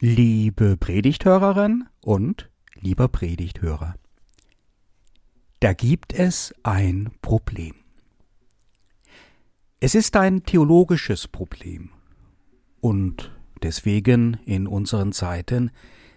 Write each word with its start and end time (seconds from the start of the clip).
Liebe 0.00 0.76
Predigthörerin 0.76 1.84
und 2.00 2.50
lieber 2.74 3.06
Predigthörer, 3.06 3.94
da 5.60 5.72
gibt 5.72 6.12
es 6.12 6.52
ein 6.64 7.12
Problem. 7.22 7.76
Es 9.78 9.94
ist 9.94 10.16
ein 10.16 10.42
theologisches 10.42 11.28
Problem 11.28 11.90
und 12.80 13.30
deswegen 13.62 14.34
in 14.44 14.66
unseren 14.66 15.12
Zeiten 15.12 15.70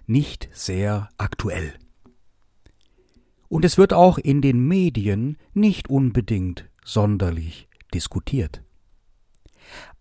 nicht 0.07 0.49
sehr 0.53 1.09
aktuell. 1.19 1.73
Und 3.47 3.63
es 3.63 3.77
wird 3.77 3.93
auch 3.93 4.17
in 4.17 4.41
den 4.41 4.67
Medien 4.67 5.37
nicht 5.53 5.87
unbedingt 5.87 6.67
sonderlich 6.83 7.69
diskutiert. 7.93 8.63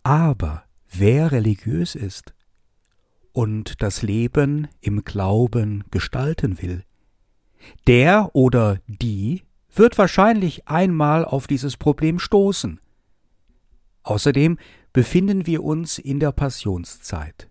Aber 0.03 0.65
wer 0.89 1.31
religiös 1.31 1.95
ist, 1.95 2.33
und 3.37 3.83
das 3.83 4.01
Leben 4.01 4.67
im 4.81 5.05
Glauben 5.05 5.85
gestalten 5.91 6.63
will, 6.63 6.85
der 7.87 8.31
oder 8.33 8.79
die 8.87 9.43
wird 9.75 9.99
wahrscheinlich 9.99 10.69
einmal 10.69 11.23
auf 11.23 11.47
dieses 11.47 11.77
Problem 11.77 12.19
stoßen. 12.19 12.81
Außerdem 14.05 14.57
befinden 14.95 15.47
wir 15.47 15.65
uns 15.65 15.99
in 15.99 16.19
der 16.19 16.33
Passionszeit. 16.33 17.51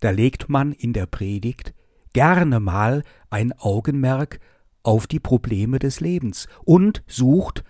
Da 0.00 0.08
legt 0.08 0.48
man 0.48 0.72
in 0.72 0.94
der 0.94 1.04
Predigt 1.04 1.74
gerne 2.14 2.58
mal 2.58 3.02
ein 3.28 3.52
Augenmerk 3.52 4.40
auf 4.82 5.06
die 5.06 5.20
Probleme 5.20 5.78
des 5.78 6.00
Lebens 6.00 6.48
und 6.64 7.02
sucht 7.06 7.64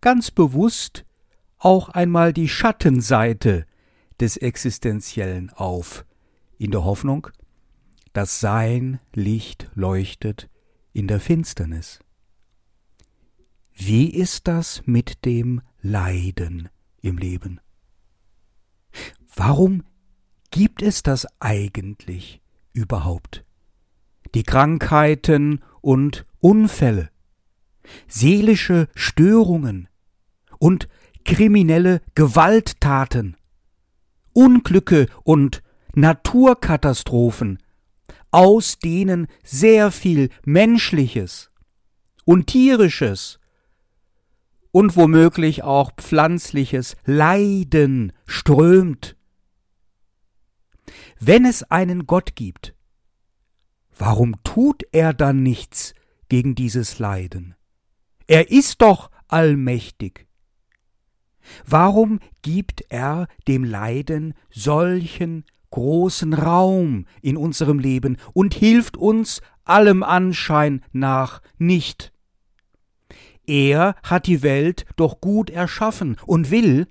ganz 0.00 0.30
bewusst 0.30 1.04
auch 1.58 1.88
einmal 1.88 2.32
die 2.32 2.48
Schattenseite 2.48 3.66
des 4.20 4.36
Existenziellen 4.36 5.50
auf, 5.50 6.04
in 6.58 6.70
der 6.70 6.84
Hoffnung, 6.84 7.28
dass 8.12 8.40
sein 8.40 9.00
Licht 9.12 9.70
leuchtet 9.74 10.48
in 10.92 11.08
der 11.08 11.20
Finsternis. 11.20 11.98
Wie 13.72 14.08
ist 14.08 14.46
das 14.46 14.82
mit 14.86 15.24
dem 15.24 15.60
Leiden 15.82 16.68
im 17.00 17.18
Leben? 17.18 17.60
Warum 19.34 19.82
gibt 20.52 20.80
es 20.80 21.02
das 21.02 21.26
eigentlich 21.40 22.40
überhaupt? 22.72 23.44
Die 24.34 24.44
Krankheiten 24.44 25.60
und 25.80 26.24
Unfälle, 26.38 27.10
seelische 28.06 28.88
Störungen 28.94 29.88
und 30.58 30.88
kriminelle 31.24 32.00
Gewalttaten, 32.14 33.36
Unglücke 34.32 35.08
und 35.24 35.63
Naturkatastrophen, 35.94 37.58
aus 38.30 38.78
denen 38.78 39.28
sehr 39.44 39.90
viel 39.90 40.30
menschliches 40.44 41.50
und 42.24 42.48
tierisches 42.48 43.38
und 44.72 44.96
womöglich 44.96 45.62
auch 45.62 45.92
pflanzliches 45.96 46.96
Leiden 47.04 48.12
strömt. 48.26 49.16
Wenn 51.20 51.44
es 51.44 51.62
einen 51.70 52.06
Gott 52.06 52.34
gibt, 52.34 52.74
warum 53.96 54.34
tut 54.42 54.82
er 54.90 55.14
dann 55.14 55.44
nichts 55.44 55.94
gegen 56.28 56.56
dieses 56.56 56.98
Leiden? 56.98 57.54
Er 58.26 58.50
ist 58.50 58.82
doch 58.82 59.10
allmächtig. 59.28 60.26
Warum 61.66 62.20
gibt 62.42 62.84
er 62.88 63.28
dem 63.46 63.62
Leiden 63.64 64.34
solchen 64.50 65.44
großen 65.74 66.34
Raum 66.34 67.04
in 67.20 67.36
unserem 67.36 67.80
Leben 67.80 68.16
und 68.32 68.54
hilft 68.54 68.96
uns 68.96 69.42
allem 69.64 70.04
Anschein 70.04 70.84
nach 70.92 71.42
nicht. 71.58 72.12
Er 73.44 73.96
hat 74.04 74.28
die 74.28 74.44
Welt 74.44 74.86
doch 74.94 75.20
gut 75.20 75.50
erschaffen 75.50 76.16
und 76.26 76.52
will, 76.52 76.86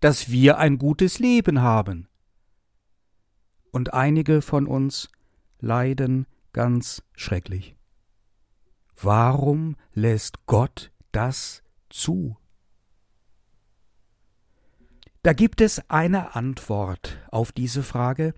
dass 0.00 0.30
wir 0.30 0.58
ein 0.58 0.76
gutes 0.76 1.18
Leben 1.18 1.62
haben. 1.62 2.08
Und 3.70 3.94
einige 3.94 4.42
von 4.42 4.66
uns 4.66 5.08
leiden 5.58 6.26
ganz 6.52 7.02
schrecklich. 7.14 7.74
Warum 9.00 9.76
lässt 9.94 10.44
Gott 10.44 10.92
das 11.10 11.62
zu? 11.88 12.36
Da 15.26 15.32
gibt 15.32 15.60
es 15.60 15.82
eine 15.90 16.36
Antwort 16.36 17.18
auf 17.32 17.50
diese 17.50 17.82
Frage, 17.82 18.32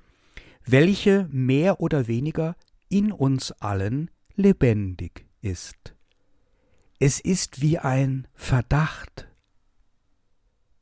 welche 0.65 1.29
mehr 1.31 1.83
oder 1.83 2.07
weniger 2.09 2.57
in 2.89 3.13
uns 3.13 3.53
allen 3.53 4.11
lebendig 4.37 5.27
ist. 5.43 5.95
Es 6.99 7.21
ist 7.21 7.61
wie 7.61 7.79
ein 7.79 8.27
Verdacht. 8.33 9.29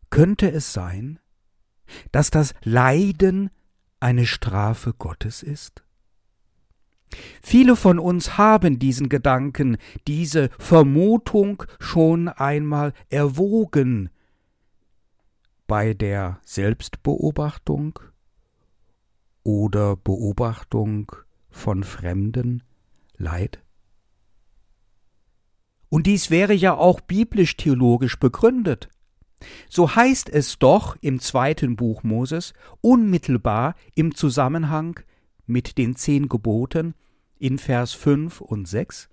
Könnte 0.08 0.48
es 0.48 0.72
sein, 0.72 1.18
dass 2.12 2.30
das 2.30 2.54
Leiden 2.62 3.50
eine 3.98 4.26
Strafe 4.26 4.92
Gottes 4.92 5.42
ist? 5.42 5.82
Viele 7.42 7.74
von 7.74 7.98
uns 7.98 8.38
haben 8.38 8.78
diesen 8.78 9.08
Gedanken, 9.08 9.76
diese 10.06 10.50
Vermutung 10.60 11.64
schon 11.80 12.28
einmal 12.28 12.92
erwogen, 13.10 14.10
bei 15.66 15.94
der 15.94 16.40
Selbstbeobachtung 16.44 17.98
oder 19.42 19.96
Beobachtung 19.96 21.12
von 21.50 21.84
Fremden 21.84 22.62
Leid? 23.16 23.62
Und 25.88 26.06
dies 26.06 26.30
wäre 26.30 26.52
ja 26.52 26.74
auch 26.74 27.00
biblisch-theologisch 27.00 28.18
begründet. 28.18 28.88
So 29.68 29.94
heißt 29.94 30.28
es 30.28 30.58
doch 30.58 30.96
im 31.00 31.20
zweiten 31.20 31.76
Buch 31.76 32.02
Moses 32.02 32.54
unmittelbar 32.80 33.74
im 33.94 34.14
Zusammenhang 34.14 35.00
mit 35.46 35.78
den 35.78 35.96
zehn 35.96 36.28
Geboten 36.28 36.94
in 37.38 37.58
Vers 37.58 37.92
5 37.92 38.40
und 38.40 38.66
6. 38.66 39.08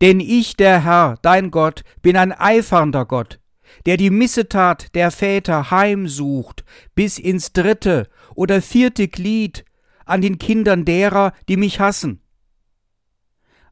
Denn 0.00 0.20
ich, 0.20 0.56
der 0.56 0.84
Herr, 0.84 1.16
dein 1.22 1.50
Gott, 1.50 1.82
bin 2.02 2.16
ein 2.16 2.32
eifernder 2.32 3.04
Gott, 3.04 3.40
der 3.86 3.96
die 3.96 4.10
Missetat 4.10 4.94
der 4.94 5.10
Väter 5.10 5.70
heimsucht 5.70 6.64
bis 6.94 7.18
ins 7.18 7.52
dritte 7.52 8.08
oder 8.34 8.62
vierte 8.62 9.08
Glied 9.08 9.64
an 10.04 10.20
den 10.20 10.38
Kindern 10.38 10.84
derer, 10.84 11.32
die 11.48 11.56
mich 11.56 11.80
hassen. 11.80 12.20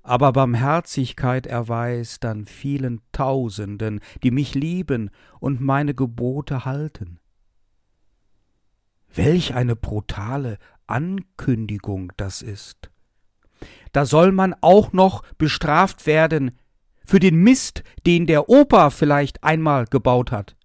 Aber 0.02 0.32
Barmherzigkeit 0.32 1.46
erweist 1.46 2.24
an 2.24 2.44
vielen 2.44 3.00
Tausenden, 3.10 4.00
die 4.22 4.30
mich 4.30 4.54
lieben 4.54 5.10
und 5.40 5.60
meine 5.60 5.94
Gebote 5.94 6.64
halten. 6.64 7.18
Welch 9.12 9.54
eine 9.54 9.74
brutale 9.74 10.58
Ankündigung 10.86 12.12
das 12.16 12.42
ist. 12.42 12.90
Da 13.92 14.04
soll 14.04 14.30
man 14.30 14.54
auch 14.60 14.92
noch 14.92 15.22
bestraft 15.38 16.06
werden 16.06 16.52
für 17.06 17.20
den 17.20 17.36
Mist, 17.36 17.82
den 18.04 18.26
der 18.26 18.48
Opa 18.48 18.90
vielleicht 18.90 19.42
einmal 19.44 19.86
gebaut 19.86 20.32
hat. 20.32 20.56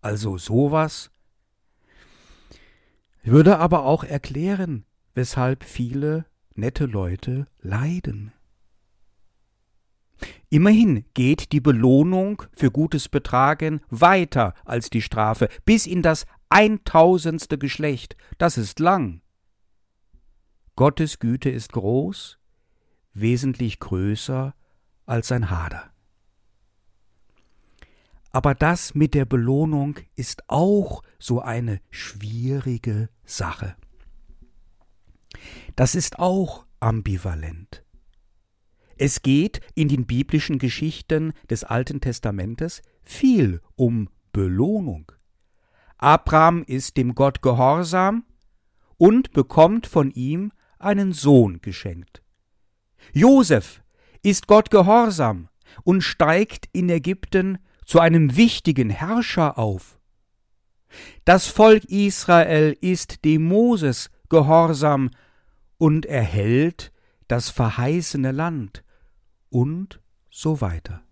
Also 0.00 0.38
sowas. 0.38 1.10
Würde 3.22 3.58
aber 3.58 3.84
auch 3.84 4.04
erklären, 4.04 4.86
weshalb 5.14 5.64
viele 5.64 6.24
nette 6.54 6.86
Leute 6.86 7.46
leiden. 7.60 8.32
Immerhin 10.48 11.04
geht 11.14 11.52
die 11.52 11.60
Belohnung 11.60 12.42
für 12.52 12.70
gutes 12.70 13.08
Betragen 13.08 13.80
weiter 13.88 14.54
als 14.64 14.90
die 14.90 15.02
Strafe, 15.02 15.48
bis 15.64 15.86
in 15.86 16.02
das 16.02 16.26
eintausendste 16.48 17.58
Geschlecht. 17.58 18.16
Das 18.38 18.58
ist 18.58 18.80
lang. 18.80 19.22
Gottes 20.76 21.18
Güte 21.18 21.50
ist 21.50 21.72
groß, 21.72 22.38
wesentlich 23.12 23.80
größer 23.80 24.54
als 25.10 25.28
sein 25.28 25.50
Hader. 25.50 25.90
Aber 28.32 28.54
das 28.54 28.94
mit 28.94 29.14
der 29.14 29.24
Belohnung 29.24 29.96
ist 30.14 30.48
auch 30.48 31.02
so 31.18 31.40
eine 31.40 31.80
schwierige 31.90 33.08
Sache. 33.24 33.74
Das 35.74 35.96
ist 35.96 36.20
auch 36.20 36.64
ambivalent. 36.78 37.84
Es 38.96 39.22
geht 39.22 39.60
in 39.74 39.88
den 39.88 40.06
biblischen 40.06 40.58
Geschichten 40.58 41.32
des 41.48 41.64
Alten 41.64 42.00
Testamentes 42.00 42.82
viel 43.02 43.60
um 43.74 44.10
Belohnung. 44.32 45.10
Abraham 45.98 46.62
ist 46.62 46.96
dem 46.96 47.14
Gott 47.14 47.42
gehorsam 47.42 48.24
und 48.96 49.32
bekommt 49.32 49.86
von 49.86 50.10
ihm 50.12 50.52
einen 50.78 51.12
Sohn 51.12 51.60
geschenkt. 51.60 52.22
Josef 53.12 53.82
ist 54.22 54.46
Gott 54.46 54.70
gehorsam 54.70 55.48
und 55.84 56.02
steigt 56.02 56.68
in 56.72 56.88
Ägypten 56.88 57.58
zu 57.84 58.00
einem 58.00 58.36
wichtigen 58.36 58.88
Herrscher 58.90 59.58
auf. 59.58 59.98
Das 61.24 61.46
Volk 61.46 61.84
Israel 61.84 62.76
ist 62.80 63.24
dem 63.24 63.44
Moses 63.44 64.10
gehorsam 64.28 65.10
und 65.78 66.04
erhält 66.06 66.92
das 67.28 67.50
verheißene 67.50 68.32
Land 68.32 68.82
und 69.48 70.00
so 70.30 70.60
weiter. 70.60 71.04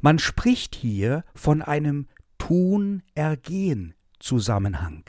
Man 0.00 0.18
spricht 0.18 0.74
hier 0.74 1.24
von 1.34 1.62
einem 1.62 2.08
Tun-Ergehen-Zusammenhang. 2.38 5.04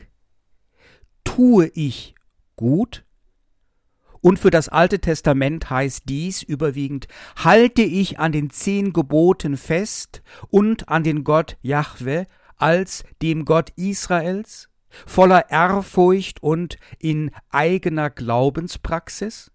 Tue 1.24 1.72
ich 1.74 2.14
gut? 2.56 3.04
Und 4.24 4.40
für 4.40 4.52
das 4.52 4.70
Alte 4.70 5.00
Testament 5.00 5.70
heißt 5.70 6.04
dies 6.08 6.44
überwiegend, 6.44 7.10
halte 7.36 7.82
ich 7.82 8.20
an 8.20 8.32
den 8.32 8.50
zehn 8.50 8.94
Geboten 8.94 9.58
fest 9.58 10.24
und 10.50 10.88
an 10.88 11.04
den 11.04 11.26
Gott 11.26 11.58
Jahwe 11.62 12.28
als 12.56 13.04
dem 13.22 13.44
Gott 13.44 13.72
Israels, 13.76 14.70
voller 15.06 15.50
Ehrfurcht 15.52 16.42
und 16.42 16.78
in 17.00 17.32
eigener 17.50 18.10
Glaubenspraxis? 18.10 19.52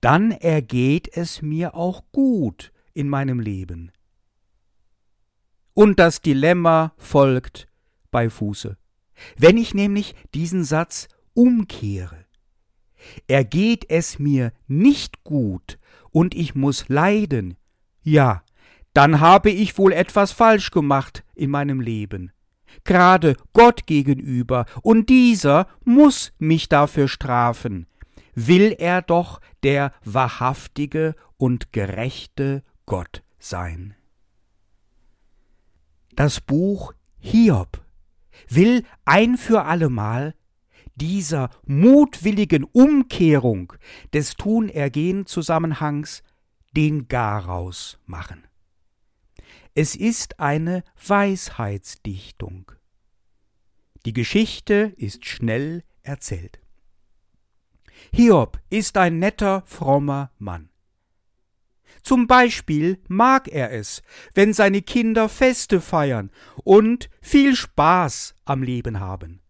Dann 0.00 0.30
ergeht 0.30 1.14
es 1.14 1.42
mir 1.42 1.74
auch 1.74 2.04
gut 2.12 2.72
in 2.94 3.06
meinem 3.10 3.38
Leben. 3.38 3.92
Und 5.74 6.00
das 6.00 6.22
Dilemma 6.22 6.94
folgt 6.96 7.68
bei 8.10 8.30
Fuße. 8.30 8.78
Wenn 9.36 9.58
ich 9.58 9.74
nämlich 9.74 10.14
diesen 10.32 10.64
Satz 10.64 11.08
umkehre, 11.34 12.25
ergeht 13.26 13.88
es 13.88 14.18
mir 14.18 14.52
nicht 14.66 15.24
gut 15.24 15.78
und 16.10 16.34
ich 16.34 16.54
muss 16.54 16.88
leiden, 16.88 17.56
ja, 18.02 18.42
dann 18.92 19.20
habe 19.20 19.50
ich 19.50 19.76
wohl 19.76 19.92
etwas 19.92 20.32
falsch 20.32 20.70
gemacht 20.70 21.24
in 21.34 21.50
meinem 21.50 21.80
Leben, 21.80 22.32
gerade 22.84 23.36
Gott 23.52 23.86
gegenüber, 23.86 24.64
und 24.82 25.10
dieser 25.10 25.66
muss 25.84 26.32
mich 26.38 26.68
dafür 26.68 27.08
strafen, 27.08 27.86
will 28.34 28.74
er 28.78 29.02
doch 29.02 29.40
der 29.62 29.92
wahrhaftige 30.04 31.14
und 31.36 31.72
gerechte 31.72 32.62
Gott 32.86 33.22
sein. 33.38 33.94
Das 36.14 36.40
Buch 36.40 36.94
Hiob 37.18 37.82
will 38.48 38.84
ein 39.04 39.36
für 39.36 39.64
allemal 39.64 40.34
dieser 40.96 41.50
mutwilligen 41.66 42.64
Umkehrung 42.64 43.72
des 44.12 44.34
Tun-Ergehen-Zusammenhangs 44.36 46.22
den 46.76 47.08
Garaus 47.08 47.98
machen. 48.04 48.46
Es 49.74 49.94
ist 49.94 50.40
eine 50.40 50.82
Weisheitsdichtung. 51.06 52.72
Die 54.06 54.12
Geschichte 54.12 54.94
ist 54.96 55.26
schnell 55.26 55.84
erzählt. 56.02 56.60
Hiob 58.12 58.60
ist 58.70 58.96
ein 58.96 59.18
netter, 59.18 59.62
frommer 59.66 60.30
Mann. 60.38 60.70
Zum 62.02 62.26
Beispiel 62.26 63.02
mag 63.08 63.48
er 63.48 63.72
es, 63.72 64.02
wenn 64.34 64.52
seine 64.52 64.80
Kinder 64.80 65.28
Feste 65.28 65.80
feiern 65.80 66.30
und 66.62 67.10
viel 67.20 67.56
Spaß 67.56 68.34
am 68.44 68.62
Leben 68.62 69.00
haben. 69.00 69.40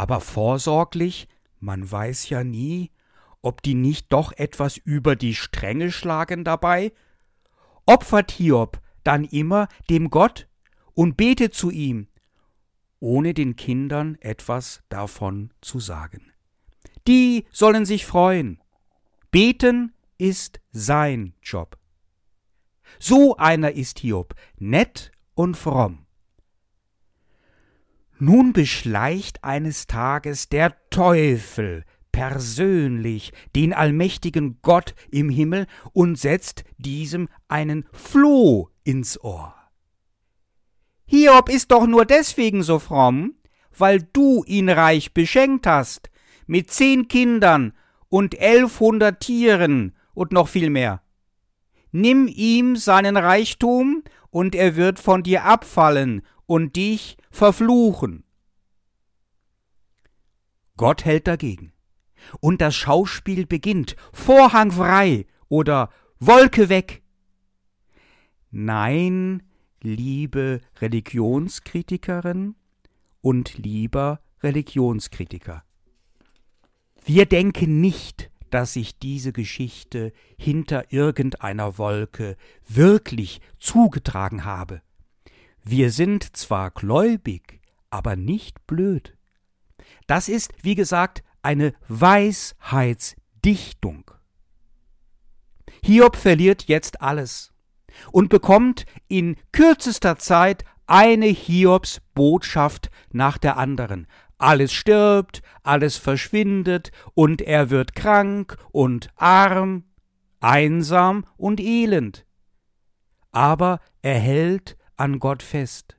Aber 0.00 0.22
vorsorglich, 0.22 1.28
man 1.58 1.90
weiß 1.90 2.30
ja 2.30 2.42
nie, 2.42 2.90
ob 3.42 3.60
die 3.60 3.74
nicht 3.74 4.10
doch 4.10 4.32
etwas 4.32 4.78
über 4.78 5.14
die 5.14 5.34
Stränge 5.34 5.92
schlagen 5.92 6.42
dabei, 6.42 6.94
opfert 7.84 8.30
Hiob 8.30 8.80
dann 9.04 9.24
immer 9.24 9.68
dem 9.90 10.08
Gott 10.08 10.48
und 10.94 11.18
betet 11.18 11.52
zu 11.52 11.70
ihm, 11.70 12.08
ohne 12.98 13.34
den 13.34 13.56
Kindern 13.56 14.16
etwas 14.20 14.82
davon 14.88 15.52
zu 15.60 15.80
sagen. 15.80 16.32
Die 17.06 17.44
sollen 17.52 17.84
sich 17.84 18.06
freuen. 18.06 18.58
Beten 19.30 19.92
ist 20.16 20.60
sein 20.72 21.34
Job. 21.42 21.76
So 22.98 23.36
einer 23.36 23.72
ist 23.72 23.98
Hiob, 23.98 24.34
nett 24.56 25.12
und 25.34 25.58
fromm. 25.58 25.99
Nun 28.22 28.52
beschleicht 28.52 29.42
eines 29.44 29.86
Tages 29.86 30.50
der 30.50 30.76
Teufel 30.90 31.84
persönlich 32.12 33.32
den 33.56 33.72
allmächtigen 33.72 34.58
Gott 34.60 34.94
im 35.10 35.30
Himmel 35.30 35.66
und 35.94 36.18
setzt 36.18 36.64
diesem 36.76 37.30
einen 37.48 37.86
Floh 37.92 38.68
ins 38.84 39.18
Ohr. 39.24 39.54
Hiob 41.06 41.48
ist 41.48 41.70
doch 41.70 41.86
nur 41.86 42.04
deswegen 42.04 42.62
so 42.62 42.78
fromm, 42.78 43.36
weil 43.76 44.02
du 44.12 44.44
ihn 44.44 44.68
reich 44.68 45.14
beschenkt 45.14 45.66
hast, 45.66 46.10
mit 46.46 46.70
zehn 46.70 47.08
Kindern 47.08 47.72
und 48.10 48.38
elfhundert 48.38 49.20
Tieren 49.20 49.96
und 50.12 50.30
noch 50.30 50.48
viel 50.48 50.68
mehr. 50.68 51.00
Nimm 51.90 52.28
ihm 52.28 52.76
seinen 52.76 53.16
Reichtum, 53.16 54.02
und 54.30 54.54
er 54.54 54.76
wird 54.76 55.00
von 55.00 55.22
dir 55.22 55.44
abfallen 55.44 56.22
und 56.50 56.74
dich 56.74 57.16
verfluchen. 57.30 58.24
Gott 60.76 61.04
hält 61.04 61.28
dagegen. 61.28 61.72
Und 62.40 62.60
das 62.60 62.74
Schauspiel 62.74 63.46
beginnt. 63.46 63.94
Vorhang 64.12 64.72
frei 64.72 65.26
oder 65.48 65.90
Wolke 66.18 66.68
weg. 66.68 67.04
Nein, 68.50 69.44
liebe 69.80 70.60
Religionskritikerin 70.80 72.56
und 73.20 73.56
lieber 73.56 74.20
Religionskritiker. 74.42 75.62
Wir 77.04 77.26
denken 77.26 77.80
nicht, 77.80 78.28
dass 78.50 78.72
sich 78.72 78.98
diese 78.98 79.32
Geschichte 79.32 80.12
hinter 80.36 80.92
irgendeiner 80.92 81.78
Wolke 81.78 82.36
wirklich 82.66 83.40
zugetragen 83.60 84.44
habe. 84.44 84.82
Wir 85.64 85.90
sind 85.90 86.36
zwar 86.36 86.70
gläubig, 86.70 87.60
aber 87.90 88.16
nicht 88.16 88.66
blöd. 88.66 89.16
Das 90.06 90.28
ist, 90.28 90.52
wie 90.62 90.74
gesagt, 90.74 91.22
eine 91.42 91.72
Weisheitsdichtung. 91.88 94.10
Hiob 95.82 96.16
verliert 96.16 96.64
jetzt 96.64 97.00
alles 97.00 97.52
und 98.12 98.28
bekommt 98.28 98.84
in 99.08 99.36
kürzester 99.52 100.18
Zeit 100.18 100.64
eine 100.86 101.26
Hiobs 101.26 102.02
Botschaft 102.14 102.90
nach 103.12 103.38
der 103.38 103.56
anderen, 103.56 104.06
alles 104.38 104.72
stirbt, 104.72 105.42
alles 105.62 105.96
verschwindet, 105.96 106.90
und 107.14 107.42
er 107.42 107.70
wird 107.70 107.94
krank 107.94 108.56
und 108.72 109.08
arm, 109.16 109.84
einsam 110.40 111.24
und 111.36 111.60
elend. 111.60 112.26
Aber 113.30 113.80
er 114.02 114.18
hält 114.18 114.76
an 115.00 115.18
Gott 115.18 115.42
fest, 115.42 115.96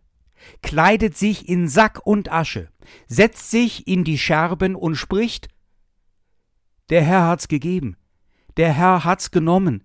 kleidet 0.61 1.17
sich 1.17 1.49
in 1.49 1.67
Sack 1.67 2.05
und 2.05 2.31
Asche, 2.31 2.69
setzt 3.07 3.51
sich 3.51 3.87
in 3.87 4.03
die 4.03 4.17
Scherben 4.17 4.75
und 4.75 4.95
spricht 4.95 5.49
Der 6.89 7.03
Herr 7.03 7.27
hat's 7.27 7.47
gegeben, 7.47 7.97
der 8.57 8.73
Herr 8.73 9.03
hat's 9.03 9.31
genommen, 9.31 9.83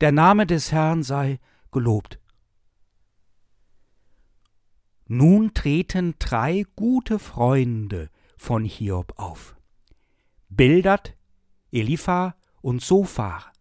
der 0.00 0.12
Name 0.12 0.46
des 0.46 0.72
Herrn 0.72 1.02
sei 1.02 1.38
gelobt. 1.72 2.20
Nun 5.08 5.54
treten 5.54 6.14
drei 6.18 6.64
gute 6.74 7.18
Freunde 7.18 8.10
von 8.36 8.64
Hiob 8.64 9.14
auf. 9.16 9.56
Bildad, 10.48 11.16
Elipha 11.70 12.36
und 12.60 12.82
Sophar. 12.82 13.52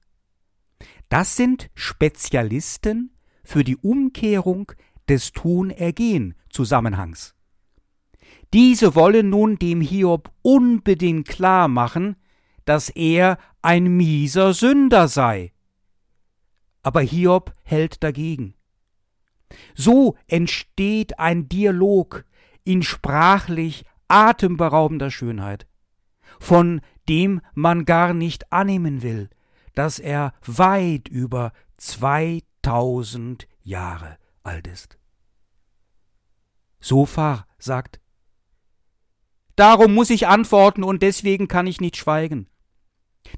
Das 1.08 1.36
sind 1.36 1.70
Spezialisten 1.76 3.15
für 3.46 3.64
die 3.64 3.78
Umkehrung 3.78 4.74
des 5.08 5.32
Tun-Ergehen-Zusammenhangs. 5.32 7.36
Diese 8.54 8.96
wollen 8.96 9.30
nun 9.30 9.58
dem 9.58 9.82
Hiob 9.82 10.32
unbedingt 10.42 11.28
klar 11.28 11.68
machen, 11.68 12.16
dass 12.66 12.90
er 12.90 13.38
ein 13.62 13.96
mieser 13.96 14.54
Sünder 14.54 15.08
sei. 15.08 15.54
Aber 16.82 17.02
Hiob 17.02 17.54
hält 17.64 18.04
dagegen. 18.04 18.56
So 19.76 20.16
entsteht 20.28 21.20
ein 21.20 21.48
Dialog 21.48 22.26
in 22.64 22.84
sprachlich 22.84 23.86
atemberaubender 24.08 25.12
Schönheit, 25.12 25.68
von 26.40 26.82
dem 27.08 27.42
man 27.54 27.86
gar 27.86 28.14
nicht 28.14 28.52
annehmen 28.52 29.04
will, 29.04 29.30
dass 29.76 30.00
er 30.00 30.34
weit 30.46 31.08
über 31.08 31.52
zweitausend 32.66 33.48
Jahre 33.62 34.18
alt 34.42 34.66
ist. 34.66 34.98
Sophar 36.80 37.46
sagt, 37.60 38.00
Darum 39.56 39.94
muss 39.94 40.10
ich 40.10 40.28
antworten 40.28 40.84
und 40.84 41.04
deswegen 41.04 41.48
kann 41.48 41.68
ich 41.68 41.80
nicht 41.80 41.96
schweigen. 41.96 42.48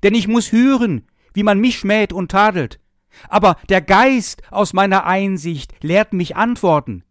Denn 0.02 0.16
ich 0.16 0.30
muss 0.30 0.54
hören, 0.54 1.08
wie 1.34 1.44
man 1.44 1.60
mich 1.60 1.78
schmäht 1.78 2.14
und 2.14 2.32
tadelt, 2.32 2.80
aber 3.28 3.58
der 3.68 3.82
Geist 3.82 4.42
aus 4.50 4.72
meiner 4.72 5.06
Einsicht 5.06 5.74
lehrt 5.84 6.14
mich 6.14 6.38
antworten. 6.38 7.04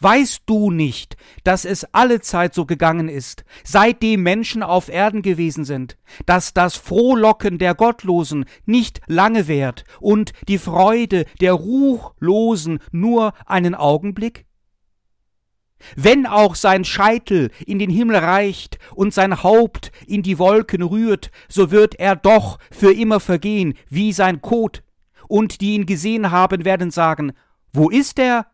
Weißt 0.00 0.42
du 0.46 0.70
nicht, 0.70 1.16
dass 1.42 1.64
es 1.64 1.84
alle 1.92 2.20
Zeit 2.20 2.54
so 2.54 2.66
gegangen 2.66 3.08
ist, 3.08 3.44
seitdem 3.64 4.22
Menschen 4.22 4.62
auf 4.62 4.88
Erden 4.88 5.22
gewesen 5.22 5.64
sind, 5.64 5.98
dass 6.26 6.54
das 6.54 6.76
Frohlocken 6.76 7.58
der 7.58 7.74
Gottlosen 7.74 8.44
nicht 8.64 9.00
lange 9.06 9.48
währt 9.48 9.84
und 10.00 10.32
die 10.46 10.58
Freude 10.58 11.24
der 11.40 11.54
Ruchlosen 11.54 12.78
nur 12.92 13.32
einen 13.46 13.74
Augenblick? 13.74 14.46
Wenn 15.96 16.26
auch 16.26 16.54
sein 16.54 16.84
Scheitel 16.84 17.50
in 17.64 17.78
den 17.78 17.90
Himmel 17.90 18.16
reicht 18.16 18.78
und 18.94 19.14
sein 19.14 19.42
Haupt 19.42 19.92
in 20.06 20.22
die 20.22 20.38
Wolken 20.38 20.82
rührt, 20.82 21.30
so 21.48 21.70
wird 21.70 21.94
er 21.96 22.16
doch 22.16 22.58
für 22.70 22.92
immer 22.92 23.20
vergehen 23.20 23.74
wie 23.88 24.12
sein 24.12 24.40
Kot, 24.40 24.82
und 25.28 25.60
die 25.60 25.74
ihn 25.74 25.86
gesehen 25.86 26.30
haben, 26.30 26.64
werden 26.64 26.90
sagen, 26.90 27.32
wo 27.72 27.90
ist 27.90 28.18
er? 28.18 28.46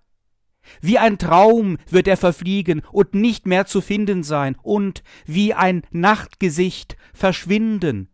Wie 0.80 0.98
ein 0.98 1.18
Traum 1.18 1.78
wird 1.88 2.08
er 2.08 2.16
verfliegen 2.16 2.82
und 2.92 3.14
nicht 3.14 3.46
mehr 3.46 3.66
zu 3.66 3.80
finden 3.80 4.22
sein 4.22 4.56
und 4.62 5.02
wie 5.26 5.54
ein 5.54 5.82
Nachtgesicht 5.90 6.96
verschwinden. 7.12 8.08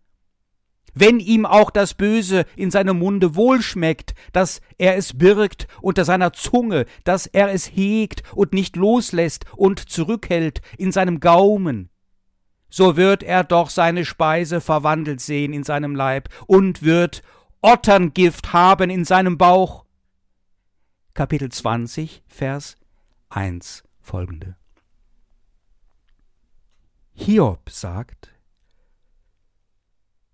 Wenn 0.95 1.21
ihm 1.21 1.47
auch 1.47 1.71
das 1.71 1.95
Böse 1.95 2.45
in 2.57 2.71
seinem 2.71 2.99
Munde 2.99 3.37
wohlschmeckt, 3.37 4.15
dass 4.33 4.61
er 4.77 4.97
es 4.97 5.17
birgt 5.17 5.69
unter 5.81 6.05
seiner 6.05 6.33
Zunge, 6.33 6.87
dass 7.05 7.27
er 7.27 7.53
es 7.53 7.67
hegt 7.67 8.23
und 8.35 8.53
nicht 8.53 8.77
loslässt 8.77 9.45
und 9.57 9.89
zurückhält 9.89 10.61
in 10.79 10.91
seinem 10.91 11.21
Gaumen, 11.21 11.91
so 12.71 12.97
wird 12.97 13.23
er 13.23 13.45
doch 13.45 13.71
seine 13.71 14.05
Speise 14.05 14.61
verwandelt 14.61 15.21
sehen 15.21 15.53
in 15.53 15.65
seinem 15.65 15.95
Leib 15.95 16.29
und 16.47 16.83
wird 16.83 17.23
Otterngift 17.63 18.53
haben 18.53 18.91
in 18.91 19.05
seinem 19.05 19.37
Bauch 19.37 19.85
Kapitel 21.13 21.51
20, 21.51 22.23
Vers 22.29 22.77
1 23.31 23.83
folgende. 24.01 24.55
Hiob 27.15 27.69
sagt, 27.69 28.31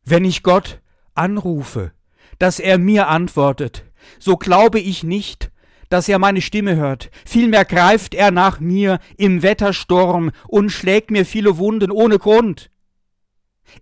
wenn 0.04 0.26
ich 0.26 0.42
Gott 0.42 0.82
anrufe, 1.14 1.92
dass 2.38 2.60
er 2.60 2.76
mir 2.76 3.08
antwortet, 3.08 3.86
so 4.18 4.36
glaube 4.36 4.78
ich 4.78 5.02
nicht, 5.02 5.50
dass 5.88 6.10
er 6.10 6.18
meine 6.18 6.42
Stimme 6.42 6.76
hört. 6.76 7.10
Vielmehr 7.24 7.64
greift 7.64 8.14
er 8.14 8.30
nach 8.30 8.60
mir 8.60 8.98
im 9.16 9.42
Wettersturm 9.42 10.30
und 10.46 10.68
schlägt 10.68 11.10
mir 11.10 11.24
viele 11.24 11.56
Wunden 11.56 11.90
ohne 11.90 12.18
Grund. 12.18 12.70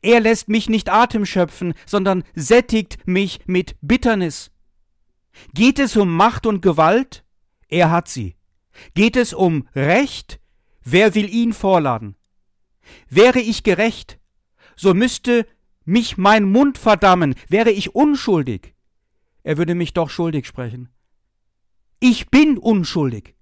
Er 0.00 0.20
lässt 0.20 0.48
mich 0.48 0.68
nicht 0.68 0.88
Atem 0.90 1.26
schöpfen, 1.26 1.74
sondern 1.86 2.22
sättigt 2.34 2.98
mich 3.04 3.40
mit 3.46 3.74
Bitternis. 3.80 4.53
Geht 5.52 5.78
es 5.78 5.96
um 5.96 6.14
Macht 6.14 6.46
und 6.46 6.62
Gewalt? 6.62 7.24
Er 7.68 7.90
hat 7.90 8.08
sie. 8.08 8.36
Geht 8.94 9.16
es 9.16 9.32
um 9.32 9.68
Recht? 9.74 10.40
Wer 10.82 11.14
will 11.14 11.28
ihn 11.32 11.52
vorladen? 11.52 12.16
Wäre 13.08 13.40
ich 13.40 13.62
gerecht, 13.62 14.18
so 14.76 14.92
müsste 14.92 15.46
mich 15.84 16.16
mein 16.16 16.44
Mund 16.44 16.78
verdammen, 16.78 17.34
wäre 17.48 17.70
ich 17.70 17.94
unschuldig. 17.94 18.74
Er 19.42 19.58
würde 19.58 19.74
mich 19.74 19.92
doch 19.92 20.10
schuldig 20.10 20.46
sprechen. 20.46 20.88
Ich 22.00 22.28
bin 22.30 22.58
unschuldig. 22.58 23.34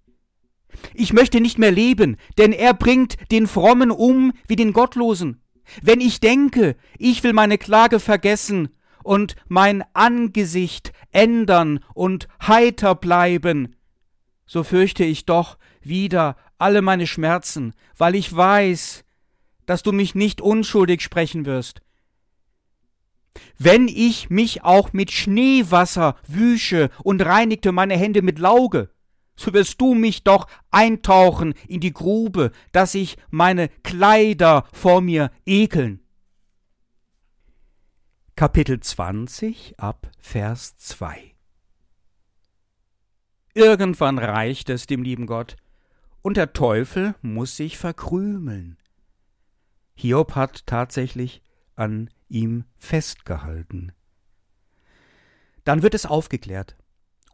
Ich 0.95 1.13
möchte 1.13 1.41
nicht 1.41 1.59
mehr 1.59 1.71
leben, 1.71 2.17
denn 2.39 2.53
er 2.53 2.75
bringt 2.75 3.17
den 3.31 3.47
Frommen 3.47 3.91
um 3.91 4.33
wie 4.47 4.57
den 4.57 4.73
Gottlosen. 4.73 5.43
Wenn 5.83 6.01
ich 6.01 6.21
denke, 6.21 6.77
ich 6.99 7.23
will 7.23 7.33
meine 7.33 7.59
Klage 7.59 8.01
vergessen 8.01 8.71
und 9.03 9.37
mein 9.49 9.85
Angesicht 9.93 10.93
ändern 11.11 11.81
und 11.95 12.29
heiter 12.47 12.95
bleiben, 12.95 13.77
so 14.47 14.65
fürchte 14.65 15.05
ich 15.05 15.25
doch 15.25 15.59
wieder 15.81 16.37
alle 16.59 16.83
meine 16.83 17.07
Schmerzen, 17.07 17.75
weil 17.97 18.15
ich 18.15 18.35
weiß, 18.35 19.05
dass 19.67 19.83
du 19.83 19.93
mich 19.93 20.15
nicht 20.15 20.41
unschuldig 20.41 21.01
sprechen 21.01 21.47
wirst. 21.47 21.81
Wenn 23.59 23.89
ich 23.89 24.29
mich 24.29 24.63
auch 24.63 24.93
mit 24.93 25.11
Schneewasser 25.11 26.17
wüsche 26.27 26.91
und 27.03 27.25
reinigte 27.25 27.73
meine 27.73 27.97
Hände 27.97 28.23
mit 28.23 28.39
Lauge, 28.39 28.91
so 29.37 29.53
wirst 29.55 29.81
du 29.81 29.95
mich 29.95 30.25
doch 30.25 30.47
eintauchen 30.71 31.55
in 31.67 31.81
die 31.81 31.93
Grube, 31.93 32.53
dass 32.73 32.93
sich 32.93 33.17
meine 33.31 33.69
Kleider 33.83 34.67
vor 34.73 35.01
mir 35.01 35.31
ekeln. 35.47 36.01
Kapitel 38.43 38.81
20 38.81 39.79
ab 39.79 40.11
Vers 40.19 40.77
2 40.77 41.37
Irgendwann 43.55 44.19
reicht 44.19 44.69
es 44.69 44.89
dem 44.89 45.05
lieben 45.05 45.27
Gott, 45.27 45.55
und 46.23 46.37
der 46.37 46.53
Teufel 46.53 47.15
muss 47.23 47.57
sich 47.57 47.79
verkrümeln. 47.79 48.79
Hiob 49.95 50.35
hat 50.35 50.67
tatsächlich 50.67 51.41
an 51.77 52.11
ihm 52.29 52.65
festgehalten. 52.79 53.93
Dann 55.63 55.85
wird 55.85 55.95
es 55.95 56.05
aufgeklärt, 56.05 56.77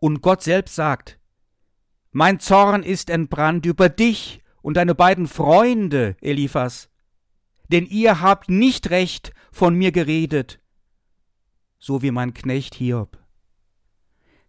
und 0.01 0.21
Gott 0.21 0.43
selbst 0.43 0.75
sagt, 0.75 1.19
Mein 2.11 2.39
Zorn 2.39 2.83
ist 2.83 3.09
entbrannt 3.09 3.65
über 3.65 3.89
dich 3.89 4.43
und 4.61 4.77
deine 4.77 4.95
beiden 4.95 5.27
Freunde, 5.27 6.19
Eliphas, 6.21 6.91
denn 7.69 7.87
ihr 7.87 8.21
habt 8.21 8.51
nicht 8.51 8.91
recht 8.91 9.33
von 9.51 9.75
mir 9.75 9.91
geredet, 9.91 10.61
so 11.79 12.03
wie 12.03 12.11
mein 12.11 12.35
Knecht 12.35 12.75
Hiob. 12.75 13.19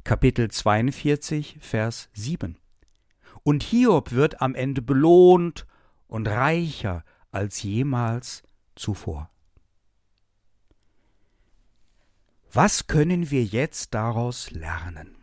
Kapitel 0.04 0.50
42, 0.50 1.58
Vers 1.60 2.10
7. 2.14 2.58
Und 3.44 3.64
Hiob 3.64 4.12
wird 4.12 4.42
am 4.42 4.56
Ende 4.56 4.82
belohnt 4.82 5.68
und 6.08 6.28
reicher 6.28 7.04
als 7.32 7.62
jemals 7.62 8.44
zuvor. 8.76 9.30
Was 12.52 12.88
können 12.88 13.30
wir 13.30 13.44
jetzt 13.44 13.94
daraus 13.94 14.50
lernen? 14.50 15.16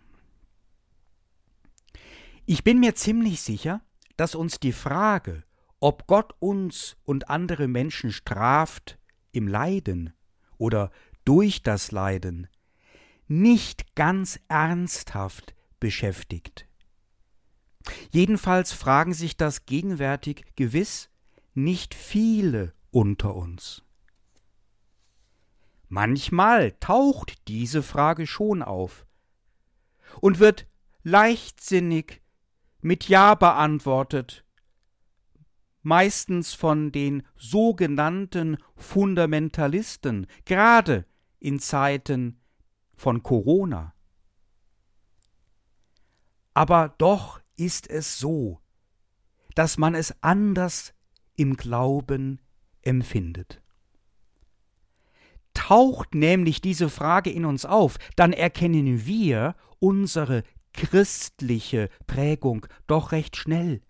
Ich 2.45 2.63
bin 2.63 2.79
mir 2.79 2.95
ziemlich 2.95 3.41
sicher, 3.41 3.83
dass 4.17 4.37
uns 4.37 4.61
die 4.61 4.73
Frage, 4.73 5.43
ob 5.81 6.07
Gott 6.07 6.35
uns 6.39 6.97
und 7.05 7.29
andere 7.29 7.67
Menschen 7.67 8.13
straft 8.13 8.99
im 9.33 9.49
Leiden 9.49 10.13
oder 10.57 10.91
durch 11.27 11.63
das 11.63 11.93
Leiden 11.93 12.49
nicht 13.29 13.95
ganz 13.95 14.41
ernsthaft 14.49 15.55
beschäftigt. 15.81 16.67
Jedenfalls 18.11 18.73
fragen 18.73 19.13
sich 19.13 19.37
das 19.37 19.67
gegenwärtig 19.67 20.45
gewiss 20.57 21.11
nicht 21.55 21.95
viele 21.95 22.73
unter 22.91 23.35
uns. 23.35 23.83
Manchmal 25.89 26.73
taucht 26.81 27.49
diese 27.49 27.83
Frage 27.83 28.27
schon 28.27 28.63
auf 28.63 29.07
und 30.21 30.39
wird 30.39 30.67
leichtsinnig 31.03 32.23
mit 32.81 33.09
Ja 33.09 33.35
beantwortet, 33.35 34.45
meistens 35.83 36.55
von 36.55 36.91
den 36.91 37.23
sogenannten 37.37 38.59
Fundamentalisten, 38.77 40.27
gerade 40.45 41.07
in 41.39 41.59
Zeiten 41.59 42.41
von 42.95 43.23
Corona. 43.23 43.95
Aber 46.55 46.95
doch 46.99 47.41
ist 47.57 47.89
es 47.89 48.19
so, 48.19 48.61
dass 49.55 49.79
man 49.79 49.95
es 49.95 50.15
anders 50.23 50.95
im 51.37 51.57
Glauben 51.57 52.41
empfindet. 52.83 53.61
Taucht 55.55 56.15
nämlich 56.15 56.61
diese 56.61 56.91
Frage 56.91 57.31
in 57.31 57.45
uns 57.45 57.65
auf, 57.65 57.99
dann 58.15 58.33
erkennen 58.33 59.07
wir 59.07 59.55
unsere 59.79 60.43
christliche 60.73 61.89
Prägung 62.07 62.67
doch 62.87 63.13
recht 63.13 63.37
schnell 63.37 63.81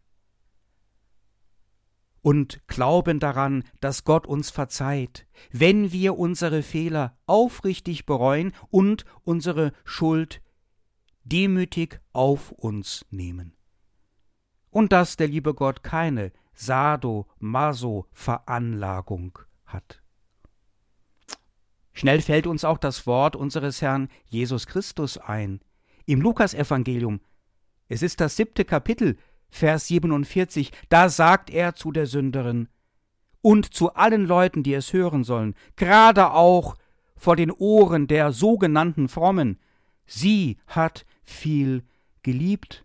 und 2.26 2.61
glauben 2.66 3.21
daran, 3.21 3.62
dass 3.78 4.02
Gott 4.02 4.26
uns 4.26 4.50
verzeiht, 4.50 5.28
wenn 5.52 5.92
wir 5.92 6.18
unsere 6.18 6.64
Fehler 6.64 7.16
aufrichtig 7.26 8.04
bereuen 8.04 8.52
und 8.68 9.04
unsere 9.23 9.73
Schuld 9.85 10.42
demütig 11.23 12.00
auf 12.12 12.50
uns 12.50 13.06
nehmen. 13.11 13.54
Und 14.71 14.90
dass 14.90 15.16
der 15.16 15.28
liebe 15.28 15.54
Gott 15.54 15.85
keine 15.85 16.33
Sado-Maso-Veranlagung 16.54 19.38
hat. 19.64 20.02
Schnell 21.92 22.21
fällt 22.21 22.49
uns 22.49 22.64
auch 22.64 22.78
das 22.78 23.06
Wort 23.06 23.37
unseres 23.37 23.80
Herrn 23.80 24.09
Jesus 24.25 24.66
Christus 24.66 25.16
ein. 25.16 25.61
Im 26.06 26.21
Lukasevangelium. 26.21 27.21
Es 27.87 28.02
ist 28.02 28.21
das 28.21 28.35
siebte 28.35 28.64
Kapitel, 28.64 29.16
Vers 29.50 29.88
47, 29.88 30.73
da 30.88 31.09
sagt 31.09 31.50
er 31.50 31.75
zu 31.75 31.93
der 31.93 32.07
Sünderin 32.07 32.69
und 33.43 33.73
zu 33.73 33.95
allen 33.95 34.26
Leuten, 34.26 34.62
die 34.62 34.75
es 34.75 34.93
hören 34.93 35.25
sollen, 35.25 35.55
gerade 35.76 36.33
auch 36.33 36.76
vor 37.17 37.37
den 37.37 37.50
Ohren 37.50 38.07
der 38.07 38.33
sogenannten 38.33 39.09
Frommen, 39.09 39.59
sie 40.05 40.59
hat 40.67 41.07
viel 41.23 41.85
geliebt, 42.23 42.85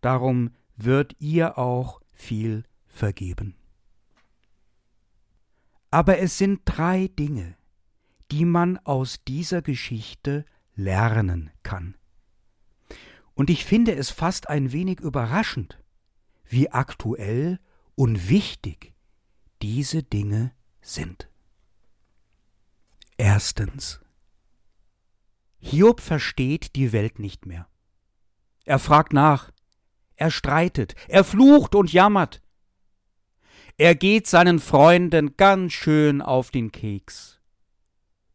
darum 0.00 0.50
wird 0.76 1.14
ihr 1.18 1.58
auch 1.58 2.00
viel 2.12 2.64
vergeben. 2.86 3.54
Aber 5.90 6.18
es 6.18 6.38
sind 6.38 6.62
drei 6.64 7.08
Dinge, 7.08 7.56
die 8.30 8.44
man 8.44 8.78
aus 8.78 9.24
dieser 9.26 9.60
Geschichte 9.60 10.44
lernen 10.76 11.50
kann. 11.62 11.96
Und 13.34 13.50
ich 13.50 13.64
finde 13.64 13.94
es 13.94 14.10
fast 14.10 14.48
ein 14.48 14.72
wenig 14.72 15.00
überraschend, 15.00 15.79
wie 16.50 16.70
aktuell 16.70 17.60
und 17.94 18.28
wichtig 18.28 18.92
diese 19.62 20.02
Dinge 20.02 20.52
sind. 20.80 21.28
Erstens. 23.16 24.00
Hiob 25.58 26.00
versteht 26.00 26.74
die 26.74 26.92
Welt 26.92 27.18
nicht 27.18 27.46
mehr. 27.46 27.68
Er 28.64 28.78
fragt 28.78 29.12
nach, 29.12 29.50
er 30.16 30.30
streitet, 30.30 30.94
er 31.08 31.24
flucht 31.24 31.74
und 31.74 31.92
jammert. 31.92 32.42
Er 33.76 33.94
geht 33.94 34.26
seinen 34.26 34.58
Freunden 34.58 35.36
ganz 35.36 35.72
schön 35.72 36.20
auf 36.20 36.50
den 36.50 36.72
Keks. 36.72 37.40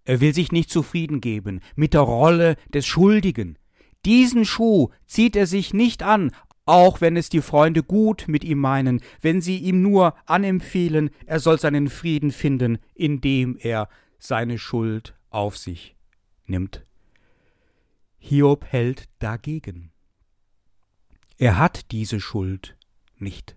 Er 0.04 0.22
will 0.22 0.34
sich 0.34 0.52
nicht 0.52 0.70
zufrieden 0.70 1.20
geben 1.20 1.62
mit 1.76 1.94
der 1.94 2.02
Rolle 2.02 2.56
des 2.74 2.86
Schuldigen. 2.86 3.58
Diesen 4.06 4.46
Schuh 4.46 4.90
zieht 5.08 5.36
er 5.36 5.48
sich 5.48 5.74
nicht 5.74 6.04
an, 6.04 6.32
auch 6.66 7.02
wenn 7.02 7.16
es 7.16 7.30
die 7.30 7.42
Freunde 7.42 7.84
gut 7.84 8.26
mit 8.28 8.44
ihm 8.44 8.60
meinen, 8.60 9.02
wenn 9.22 9.42
sie 9.42 9.58
ihm 9.58 9.82
nur 9.82 10.16
anempfehlen, 10.26 11.12
er 11.26 11.40
soll 11.40 11.60
seinen 11.60 11.90
Frieden 11.90 12.32
finden, 12.32 12.80
indem 12.94 13.58
er 13.60 13.88
seine 14.18 14.58
Schuld 14.58 15.16
auf 15.30 15.58
sich 15.58 15.96
nimmt. 16.46 16.86
Hiob 18.18 18.66
hält 18.66 19.08
dagegen. 19.20 19.92
Er 21.38 21.58
hat 21.58 21.92
diese 21.92 22.20
Schuld 22.20 22.76
nicht. 23.18 23.56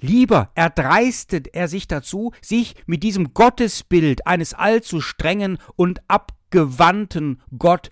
Lieber 0.00 0.50
erdreistet 0.56 1.54
er 1.54 1.68
sich 1.68 1.86
dazu, 1.86 2.32
sich 2.42 2.74
mit 2.86 3.04
diesem 3.04 3.34
Gottesbild 3.34 4.26
eines 4.26 4.52
allzu 4.52 5.00
strengen 5.00 5.58
und 5.76 6.02
abgewandten 6.08 7.40
Gott 7.56 7.90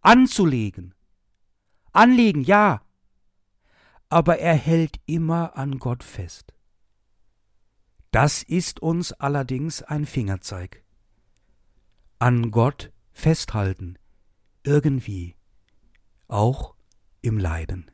anzulegen. 0.00 0.92
Anlegen, 1.92 2.42
ja, 2.42 2.82
aber 4.08 4.38
er 4.38 4.54
hält 4.54 5.00
immer 5.06 5.56
an 5.56 5.78
Gott 5.78 6.02
fest. 6.02 6.52
Das 8.10 8.42
ist 8.42 8.80
uns 8.80 9.12
allerdings 9.12 9.82
ein 9.82 10.04
Fingerzeig. 10.04 10.84
An 12.18 12.50
Gott 12.50 12.92
festhalten, 13.12 13.98
irgendwie, 14.64 15.36
auch 16.28 16.74
im 17.22 17.38
Leiden. 17.38 17.90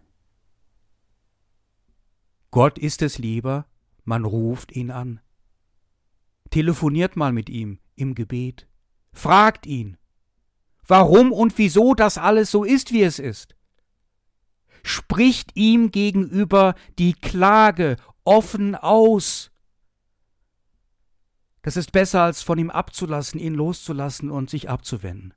Gott 2.50 2.78
ist 2.78 3.02
es 3.02 3.18
lieber, 3.18 3.66
man 4.04 4.24
ruft 4.24 4.72
ihn 4.72 4.90
an. 4.90 5.20
Telefoniert 6.50 7.14
mal 7.16 7.32
mit 7.32 7.50
ihm 7.50 7.78
im 7.94 8.14
Gebet. 8.14 8.66
Fragt 9.12 9.66
ihn, 9.66 9.98
warum 10.86 11.32
und 11.32 11.58
wieso 11.58 11.94
das 11.94 12.18
alles 12.18 12.50
so 12.50 12.64
ist, 12.64 12.92
wie 12.92 13.02
es 13.02 13.18
ist. 13.18 13.54
Spricht 14.88 15.56
ihm 15.56 15.90
gegenüber 15.90 16.74
die 16.98 17.12
Klage 17.12 17.96
offen 18.24 18.74
aus. 18.74 19.50
Das 21.62 21.76
ist 21.76 21.92
besser, 21.92 22.22
als 22.22 22.42
von 22.42 22.58
ihm 22.58 22.70
abzulassen, 22.70 23.38
ihn 23.38 23.54
loszulassen 23.54 24.30
und 24.30 24.48
sich 24.50 24.70
abzuwenden 24.70 25.34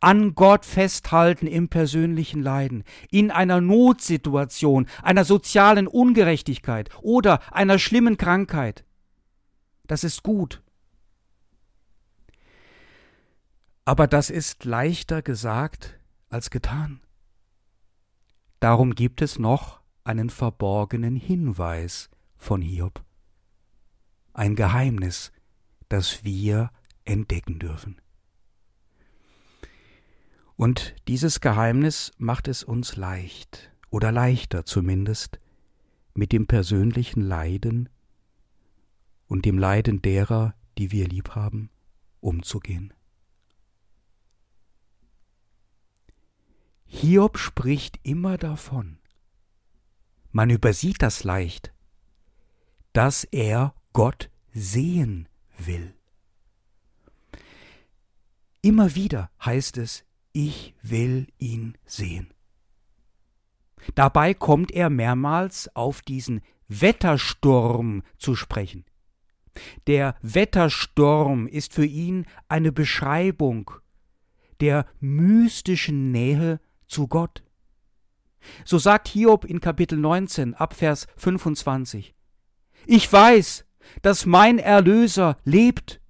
an 0.00 0.34
Gott 0.34 0.64
festhalten 0.64 1.46
im 1.46 1.68
persönlichen 1.68 2.42
Leiden, 2.42 2.84
in 3.10 3.30
einer 3.30 3.60
Notsituation, 3.60 4.86
einer 5.02 5.24
sozialen 5.24 5.86
Ungerechtigkeit 5.86 6.90
oder 7.02 7.40
einer 7.52 7.78
schlimmen 7.78 8.16
Krankheit. 8.16 8.84
Das 9.86 10.04
ist 10.04 10.22
gut. 10.22 10.62
Aber 13.84 14.06
das 14.06 14.30
ist 14.30 14.64
leichter 14.64 15.22
gesagt 15.22 15.98
als 16.28 16.50
getan. 16.50 17.00
Darum 18.60 18.94
gibt 18.94 19.22
es 19.22 19.38
noch 19.38 19.80
einen 20.04 20.30
verborgenen 20.30 21.16
Hinweis 21.16 22.08
von 22.36 22.62
Hiob. 22.62 23.04
Ein 24.32 24.54
Geheimnis, 24.54 25.32
das 25.88 26.24
wir 26.24 26.70
entdecken 27.04 27.58
dürfen. 27.58 28.00
Und 30.56 30.94
dieses 31.06 31.40
Geheimnis 31.40 32.12
macht 32.16 32.48
es 32.48 32.64
uns 32.64 32.96
leicht, 32.96 33.70
oder 33.90 34.10
leichter 34.10 34.64
zumindest, 34.64 35.38
mit 36.14 36.32
dem 36.32 36.46
persönlichen 36.46 37.20
Leiden 37.20 37.90
und 39.26 39.44
dem 39.44 39.58
Leiden 39.58 40.00
derer, 40.00 40.54
die 40.78 40.92
wir 40.92 41.06
lieb 41.08 41.30
haben, 41.30 41.70
umzugehen. 42.20 42.94
Hiob 46.86 47.38
spricht 47.38 47.98
immer 48.02 48.38
davon, 48.38 48.98
man 50.32 50.50
übersieht 50.50 51.02
das 51.02 51.24
leicht, 51.24 51.72
dass 52.92 53.24
er 53.24 53.74
Gott 53.92 54.30
sehen 54.52 55.28
will. 55.58 55.94
Immer 58.62 58.94
wieder 58.94 59.30
heißt 59.44 59.78
es 59.78 60.04
ich 60.32 60.74
will 60.82 61.28
ihn 61.38 61.78
sehen. 61.86 62.34
Dabei 63.94 64.34
kommt 64.34 64.70
er 64.70 64.90
mehrmals 64.90 65.74
auf 65.74 66.02
diesen 66.02 66.42
Wettersturm 66.68 68.02
zu 68.18 68.34
sprechen. 68.34 68.84
Der 69.86 70.14
Wettersturm 70.20 71.46
ist 71.46 71.72
für 71.72 71.86
ihn 71.86 72.26
eine 72.48 72.70
Beschreibung 72.70 73.70
der 74.60 74.84
mystischen 75.00 76.12
Nähe 76.12 76.60
zu 76.86 77.08
Gott. 77.08 77.42
So 78.64 78.78
sagt 78.78 79.08
Hiob 79.08 79.44
in 79.44 79.60
Kapitel 79.60 79.98
19 79.98 80.54
ab 80.54 80.74
Vers 80.74 81.06
25 81.16 82.14
Ich 82.86 83.12
weiß, 83.12 83.64
dass 84.02 84.26
mein 84.26 84.58
Erlöser 84.58 85.36
lebt 85.44 86.00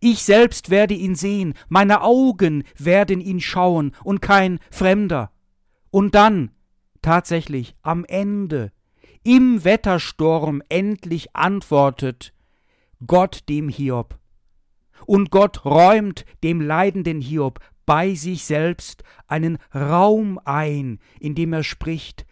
ich 0.00 0.22
selbst 0.22 0.70
werde 0.70 0.94
ihn 0.94 1.14
sehen, 1.14 1.54
meine 1.68 2.02
Augen 2.02 2.64
werden 2.78 3.20
ihn 3.20 3.40
schauen 3.40 3.92
und 4.04 4.20
kein 4.20 4.58
Fremder. 4.70 5.30
Und 5.90 6.14
dann, 6.14 6.50
tatsächlich, 7.02 7.76
am 7.82 8.04
Ende, 8.04 8.72
im 9.22 9.64
Wettersturm 9.64 10.62
endlich 10.68 11.34
antwortet 11.34 12.32
Gott 13.06 13.48
dem 13.48 13.68
Hiob. 13.68 14.18
Und 15.06 15.30
Gott 15.30 15.64
räumt 15.64 16.24
dem 16.42 16.60
leidenden 16.60 17.20
Hiob 17.20 17.60
bei 17.86 18.14
sich 18.14 18.44
selbst 18.44 19.04
einen 19.26 19.58
Raum 19.74 20.38
ein, 20.44 20.98
in 21.20 21.34
dem 21.34 21.52
er 21.52 21.62
spricht, 21.62 22.26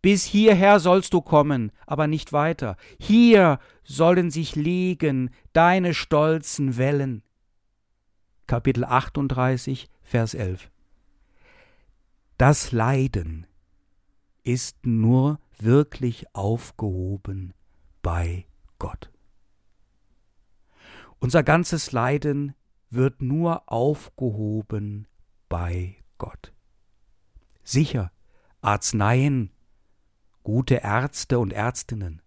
bis 0.00 0.24
hierher 0.24 0.78
sollst 0.78 1.12
du 1.12 1.20
kommen, 1.20 1.72
aber 1.86 2.06
nicht 2.06 2.32
weiter. 2.32 2.76
Hier 2.98 3.58
sollen 3.82 4.30
sich 4.30 4.54
legen 4.54 5.30
deine 5.52 5.92
stolzen 5.92 6.76
Wellen. 6.76 7.22
Kapitel 8.46 8.84
38, 8.84 9.90
Vers 10.02 10.34
11. 10.34 10.70
Das 12.38 12.70
Leiden 12.70 13.46
ist 14.44 14.86
nur 14.86 15.40
wirklich 15.58 16.32
aufgehoben 16.34 17.52
bei 18.00 18.46
Gott. 18.78 19.10
Unser 21.18 21.42
ganzes 21.42 21.90
Leiden 21.90 22.54
wird 22.90 23.22
nur 23.22 23.70
aufgehoben 23.70 25.06
bei 25.48 25.96
Gott. 26.18 26.52
Sicher, 27.64 28.10
Arzneien 28.60 29.50
gute 30.42 30.76
Ärzte 30.76 31.38
und 31.38 31.52
Ärztinnen, 31.52 32.22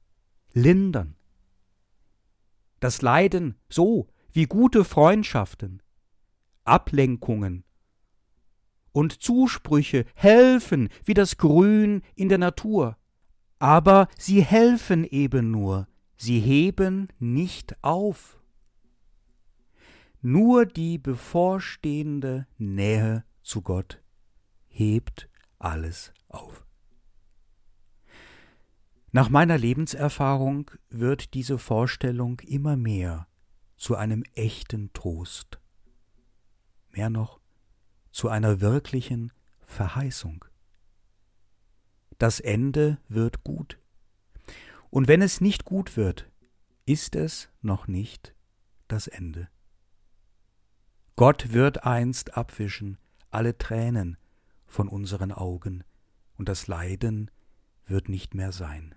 lindern. 0.53 1.15
Das 2.79 3.01
Leiden 3.01 3.55
so 3.69 4.09
wie 4.31 4.45
gute 4.45 4.83
Freundschaften, 4.83 5.81
Ablenkungen 6.63 7.63
und 8.91 9.21
Zusprüche 9.21 10.05
helfen 10.15 10.89
wie 11.03 11.13
das 11.13 11.37
Grün 11.37 12.01
in 12.15 12.29
der 12.29 12.37
Natur. 12.37 12.97
Aber 13.59 14.07
sie 14.17 14.43
helfen 14.43 15.03
eben 15.03 15.51
nur, 15.51 15.87
sie 16.17 16.39
heben 16.39 17.07
nicht 17.19 17.83
auf. 17.83 18.40
Nur 20.21 20.65
die 20.65 20.97
bevorstehende 20.97 22.47
Nähe 22.57 23.23
zu 23.41 23.61
Gott 23.61 24.01
hebt 24.67 25.27
alles 25.57 26.13
auf. 26.29 26.65
Nach 29.11 29.29
meiner 29.29 29.57
Lebenserfahrung 29.57 30.71
wird 30.89 31.33
diese 31.33 31.57
Vorstellung 31.57 32.39
immer 32.41 32.77
mehr 32.77 33.27
zu 33.77 33.95
einem 33.95 34.23
echten 34.35 34.93
Trost, 34.93 35.59
mehr 36.91 37.09
noch 37.09 37.41
zu 38.11 38.29
einer 38.29 38.61
wirklichen 38.61 39.33
Verheißung. 39.61 40.45
das 42.19 42.39
Ende 42.39 42.99
wird 43.07 43.43
gut. 43.43 43.79
Und 44.91 45.07
wenn 45.07 45.23
es 45.23 45.41
nicht 45.41 45.65
gut 45.65 45.97
wird, 45.97 46.29
ist 46.85 47.15
es 47.15 47.49
noch 47.63 47.87
nicht 47.87 48.35
das 48.87 49.07
Ende. 49.07 49.49
Gott 51.21 51.53
wird 51.53 51.85
einst 51.85 52.35
abwischen 52.35 52.97
alle 53.29 53.55
Tränen 53.55 54.17
von 54.65 54.87
unseren 54.87 55.31
Augen, 55.31 55.83
und 56.35 56.49
das 56.49 56.65
Leiden 56.65 57.29
wird 57.85 58.09
nicht 58.09 58.33
mehr 58.33 58.51
sein. 58.51 58.95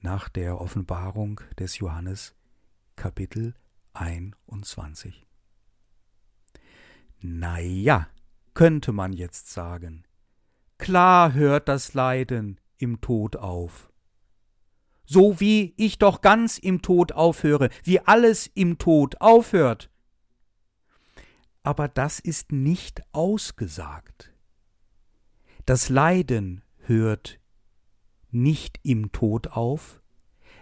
Nach 0.00 0.28
der 0.28 0.60
Offenbarung 0.60 1.40
des 1.56 1.78
Johannes 1.78 2.34
Kapitel 2.96 3.54
21. 3.92 5.24
Na 7.20 7.60
ja, 7.60 8.08
könnte 8.54 8.90
man 8.90 9.12
jetzt 9.12 9.52
sagen. 9.52 10.02
Klar 10.78 11.32
hört 11.32 11.68
das 11.68 11.94
Leiden 11.94 12.58
im 12.76 13.00
Tod 13.00 13.36
auf. 13.36 13.88
So 15.06 15.38
wie 15.38 15.74
ich 15.76 15.98
doch 15.98 16.22
ganz 16.22 16.58
im 16.58 16.82
Tod 16.82 17.12
aufhöre, 17.12 17.68
wie 17.84 18.00
alles 18.00 18.48
im 18.48 18.78
Tod 18.78 19.20
aufhört. 19.20 19.90
Aber 21.62 21.88
das 21.88 22.20
ist 22.20 22.52
nicht 22.52 23.02
ausgesagt. 23.12 24.32
Das 25.66 25.88
Leiden 25.88 26.62
hört 26.78 27.38
nicht 28.30 28.80
im 28.82 29.12
Tod 29.12 29.48
auf, 29.48 30.00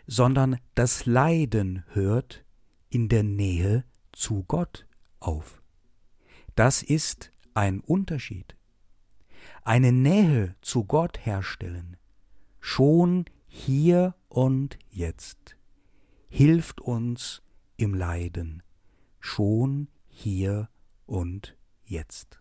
sondern 0.07 0.59
das 0.75 1.07
Leiden 1.07 1.85
hört 1.93 2.45
in 2.89 3.09
der 3.09 3.23
Nähe 3.23 3.85
zu 4.13 4.45
Gott 4.45 4.87
auf. 5.21 5.63
Das 6.55 6.83
ist 6.83 7.33
ein 7.55 7.81
Unterschied. 7.81 8.57
Eine 9.63 9.93
Nähe 9.93 10.55
zu 10.61 10.85
Gott 10.85 11.25
herstellen, 11.25 11.97
schon 12.61 13.25
hier 13.47 14.15
und 14.29 14.79
jetzt, 14.91 15.57
hilft 16.29 16.81
uns 16.81 17.43
im 17.77 17.95
Leiden, 17.95 18.63
schon 19.21 19.89
hier 20.09 20.69
und 21.07 21.57
jetzt. 21.85 22.41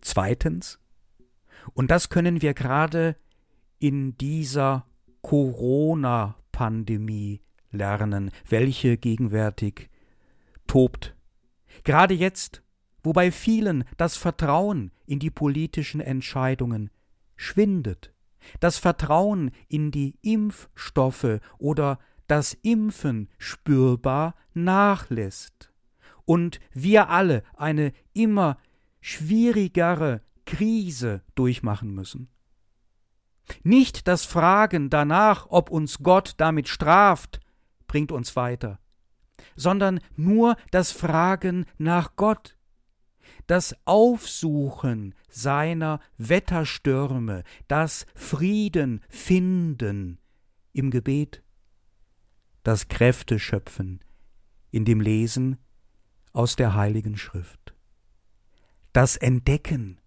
Zweitens, 0.00 0.78
und 1.74 1.90
das 1.90 2.08
können 2.08 2.40
wir 2.42 2.54
gerade 2.54 3.16
in 3.78 4.16
dieser 4.16 4.86
Corona-Pandemie 5.22 7.42
lernen, 7.70 8.32
welche 8.48 8.96
gegenwärtig 8.96 9.90
tobt 10.66 11.16
Gerade 11.84 12.14
jetzt, 12.14 12.62
wo 13.02 13.12
bei 13.12 13.30
vielen 13.30 13.84
das 13.96 14.16
Vertrauen 14.16 14.90
in 15.06 15.18
die 15.18 15.30
politischen 15.30 16.00
Entscheidungen 16.00 16.90
schwindet, 17.36 18.12
das 18.60 18.78
Vertrauen 18.78 19.50
in 19.68 19.90
die 19.90 20.16
Impfstoffe 20.22 21.40
oder 21.58 21.98
das 22.26 22.54
Impfen 22.54 23.28
spürbar 23.38 24.34
nachlässt 24.54 25.72
und 26.26 26.60
wir 26.72 27.08
alle 27.08 27.42
eine 27.56 27.92
immer 28.12 28.58
schwierigere 29.00 30.20
Krise 30.44 31.22
durchmachen 31.34 31.94
müssen. 31.94 32.28
Nicht 33.62 34.06
das 34.06 34.24
Fragen 34.24 34.90
danach, 34.90 35.46
ob 35.48 35.70
uns 35.70 36.00
Gott 36.00 36.34
damit 36.36 36.68
straft, 36.68 37.40
bringt 37.86 38.12
uns 38.12 38.36
weiter 38.36 38.78
sondern 39.54 40.00
nur 40.16 40.56
das 40.70 40.92
Fragen 40.92 41.66
nach 41.78 42.16
Gott, 42.16 42.56
das 43.46 43.76
Aufsuchen 43.84 45.14
seiner 45.28 46.00
Wetterstürme, 46.18 47.42
das 47.68 48.06
Frieden 48.14 49.00
finden 49.08 50.18
im 50.72 50.90
Gebet, 50.90 51.42
das 52.62 52.88
Kräfte 52.88 53.38
schöpfen 53.38 54.00
in 54.70 54.84
dem 54.84 55.00
Lesen 55.00 55.58
aus 56.36 56.54
der 56.54 56.74
Heiligen 56.74 57.16
Schrift, 57.16 57.74
das 58.92 59.16
Entdecken 59.16 59.98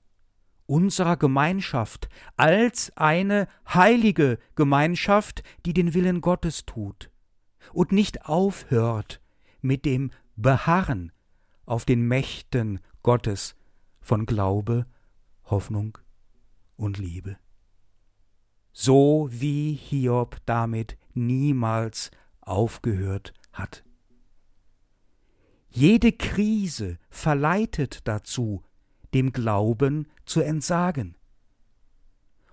unserer 0.68 1.18
Gemeinschaft 1.18 2.08
als 2.38 2.96
eine 2.96 3.48
heilige 3.68 4.38
Gemeinschaft, 4.54 5.42
die 5.65 5.74
den 5.74 5.96
Willen 5.96 6.22
Gottes 6.22 6.68
tut 6.68 7.10
und 7.74 7.92
nicht 7.92 8.28
aufhört 8.28 9.22
mit 9.62 9.86
dem 9.86 10.12
Beharren 10.36 11.12
auf 11.65 11.84
den 11.86 12.08
Mächten 12.08 12.80
Gottes 13.02 13.56
von 14.00 14.28
Glaube, 14.28 14.86
Hoffnung 15.46 15.98
und 16.76 17.00
Liebe. 17.00 17.38
So 18.72 19.30
wie 19.32 19.74
Hiob 19.74 20.38
damit 20.46 20.96
niemals 21.15 22.12
aufgehört 22.42 23.34
hat. 23.52 23.84
Jede 25.69 26.12
Krise 26.12 26.97
verleitet 27.10 28.08
dazu, 28.08 28.63
dem 29.13 29.32
Glauben 29.32 30.08
zu 30.25 30.41
entsagen. 30.41 31.15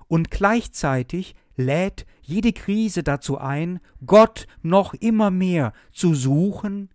Und 0.09 0.31
gleichzeitig 0.31 1.35
lädt 1.57 2.07
jede 2.23 2.53
Krise 2.53 3.03
dazu 3.03 3.39
ein, 3.39 3.81
Gott 4.05 4.47
noch 4.63 4.95
immer 4.95 5.31
mehr 5.31 5.73
zu 5.93 6.15
suchen 6.15 6.91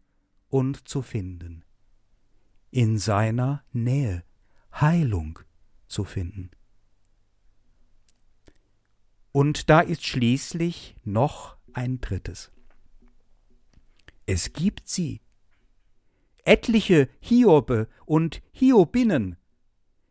und 0.50 0.88
zu 0.88 1.02
finden, 1.02 1.64
in 2.70 2.98
seiner 2.98 3.64
Nähe 3.74 4.24
Heilung 4.74 5.40
zu 5.88 6.04
finden. 6.04 6.52
Und 9.32 9.70
da 9.70 9.82
ist 9.82 10.06
schließlich 10.06 10.96
noch 11.04 11.58
ein 11.74 12.02
drittes. 12.02 12.52
Es 14.26 14.54
gibt 14.54 14.88
sie. 14.88 15.22
Etliche 16.46 17.10
Hiobe 17.20 17.88
und 18.06 18.42
Hiobinnen, 18.52 19.38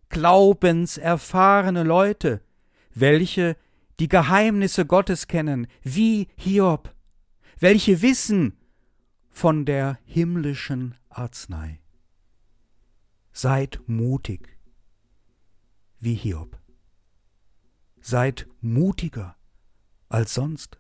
glaubenserfahrene 0.08 1.82
Leute, 1.82 2.42
welche 2.94 3.56
die 3.98 4.08
Geheimnisse 4.08 4.86
Gottes 4.86 5.26
kennen, 5.26 5.66
wie 5.82 6.28
Hiob, 6.36 6.94
welche 7.58 8.02
wissen, 8.02 8.56
von 9.28 9.64
der 9.64 9.98
himmlischen 10.04 10.96
Arznei. 11.08 11.80
Seid 13.32 13.80
mutig 13.86 14.58
wie 15.98 16.14
Hiob. 16.14 16.58
Seid 18.00 18.48
mutiger 18.60 19.36
als 20.08 20.34
sonst. 20.34 20.78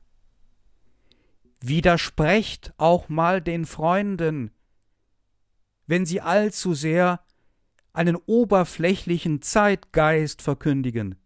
Widersprecht 1.60 2.72
auch 2.78 3.08
mal 3.08 3.40
den 3.40 3.66
Freunden, 3.66 4.50
wenn 5.90 6.06
sie 6.06 6.22
allzu 6.22 6.72
sehr 6.72 7.22
einen 7.92 8.16
oberflächlichen 8.16 9.42
Zeitgeist 9.42 10.40
verkündigen. 10.40 11.16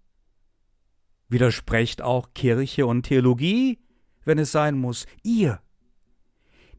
Widersprecht 1.28 2.02
auch 2.02 2.34
Kirche 2.34 2.86
und 2.86 3.04
Theologie, 3.04 3.78
wenn 4.24 4.38
es 4.38 4.50
sein 4.50 4.76
muss. 4.76 5.06
Ihr 5.22 5.60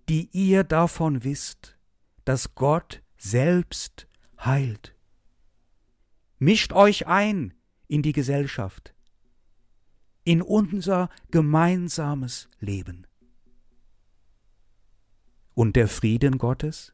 die 0.10 0.30
ihr 0.32 0.64
davon 0.64 1.24
wisst, 1.24 1.78
dass 2.26 2.56
Gott 2.56 3.02
selbst 3.18 4.08
heilt. 4.40 4.96
Mischt 6.38 6.74
euch 6.74 7.08
ein 7.08 7.54
in 7.88 8.02
die 8.02 8.12
Gesellschaft, 8.12 8.94
in 10.24 10.42
unser 10.42 11.10
gemeinsames 11.32 12.50
Leben. 12.60 13.08
Und 15.54 15.76
der 15.76 15.88
Frieden 15.88 16.38
Gottes, 16.38 16.94